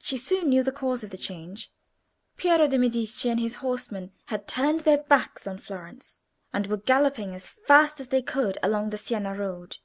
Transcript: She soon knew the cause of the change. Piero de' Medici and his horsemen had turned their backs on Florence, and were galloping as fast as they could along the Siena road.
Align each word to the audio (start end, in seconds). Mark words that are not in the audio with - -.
She 0.00 0.16
soon 0.16 0.48
knew 0.48 0.64
the 0.64 0.72
cause 0.72 1.04
of 1.04 1.10
the 1.10 1.16
change. 1.16 1.70
Piero 2.36 2.66
de' 2.66 2.76
Medici 2.76 3.30
and 3.30 3.38
his 3.38 3.54
horsemen 3.62 4.10
had 4.24 4.48
turned 4.48 4.80
their 4.80 4.98
backs 4.98 5.46
on 5.46 5.58
Florence, 5.60 6.18
and 6.52 6.66
were 6.66 6.76
galloping 6.78 7.32
as 7.32 7.48
fast 7.48 8.00
as 8.00 8.08
they 8.08 8.20
could 8.22 8.58
along 8.64 8.90
the 8.90 8.98
Siena 8.98 9.32
road. 9.32 9.76